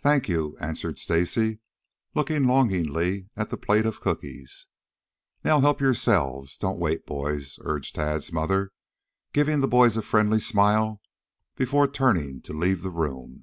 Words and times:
"Thank 0.00 0.26
you," 0.26 0.56
answered 0.58 0.98
Stacy, 0.98 1.58
looking 2.14 2.44
longingly 2.46 3.28
at 3.36 3.50
the 3.50 3.58
plate 3.58 3.84
of 3.84 4.00
cookies. 4.00 4.68
"Now 5.44 5.60
help 5.60 5.82
yourselves. 5.82 6.56
Don't 6.56 6.78
wait, 6.78 7.04
boys," 7.04 7.58
urged 7.60 7.96
Tad's 7.96 8.32
mother, 8.32 8.72
giving 9.34 9.60
the 9.60 9.68
boys 9.68 9.98
a 9.98 10.02
friendly 10.02 10.40
smile 10.40 11.02
before 11.56 11.86
turning 11.86 12.40
to 12.40 12.54
leave 12.54 12.80
the 12.82 12.88
room. 12.90 13.42